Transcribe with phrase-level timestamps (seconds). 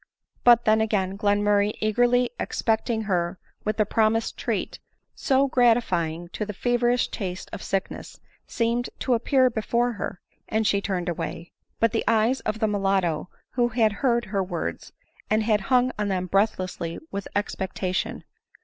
[0.43, 4.79] But then again, Glenmurray eagerly expecting her with the promised treat,
[5.13, 10.65] so gratifying to the feverish taste of sick ness, seemed to appear before her, and
[10.65, 14.91] she turned away; but the eyes of the mulatto, who had heard her words,
[15.29, 18.25] and had hung on them breathless with expectation, foL 15 106 ADELINE MOWBRAY.